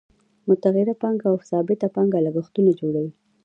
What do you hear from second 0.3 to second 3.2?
متغیره پانګه او ثابته پانګه لګښتونه جوړوي